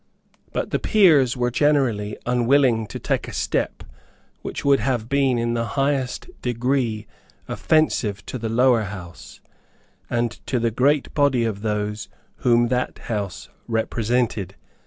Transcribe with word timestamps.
But 0.51 0.71
the 0.71 0.79
Peers 0.79 1.37
were 1.37 1.51
generally 1.51 2.17
unwilling 2.25 2.87
to 2.87 2.97
take 2.97 3.27
a 3.27 3.31
step 3.31 3.83
which 4.41 4.65
would 4.65 4.79
have 4.79 5.07
been 5.07 5.37
in 5.37 5.53
the 5.53 5.63
highest 5.77 6.27
degree 6.41 7.05
offensive 7.47 8.25
to 8.25 8.39
the 8.39 8.49
Lower 8.49 8.85
House, 8.85 9.41
and 10.09 10.31
to 10.47 10.57
the 10.57 10.71
great 10.71 11.13
body 11.13 11.43
of 11.43 11.61
those 11.61 12.09
whom 12.37 12.69
that 12.69 12.97
House 13.13 13.49
represented. 13.67 14.55